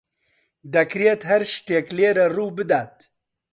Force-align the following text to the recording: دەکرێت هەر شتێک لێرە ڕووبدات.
دەکرێت 0.73 1.21
هەر 1.29 1.41
شتێک 1.53 1.87
لێرە 1.97 2.25
ڕووبدات. 2.35 2.95